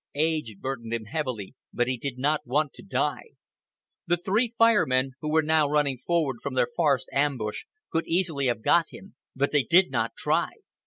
Age 0.15 0.57
burdened 0.59 0.91
him 0.95 1.05
heavily, 1.05 1.53
but 1.71 1.87
he 1.87 1.95
did 1.95 2.17
not 2.17 2.41
want 2.47 2.73
to 2.73 2.81
die. 2.81 3.33
The 4.07 4.17
three 4.17 4.55
Fire 4.57 4.87
Men, 4.87 5.11
who 5.21 5.29
were 5.29 5.43
now 5.43 5.69
running 5.69 5.99
forward 5.99 6.37
from 6.41 6.55
their 6.55 6.69
forest 6.75 7.07
ambush, 7.13 7.65
could 7.91 8.07
easily 8.07 8.47
have 8.47 8.63
got 8.63 8.87
him, 8.89 9.13
but 9.35 9.51
they 9.51 9.61
did 9.61 9.91
not 9.91 10.15
try. 10.17 10.53